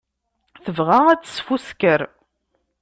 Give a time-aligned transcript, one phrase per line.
[0.63, 2.01] Tebɣa ad tesfusker.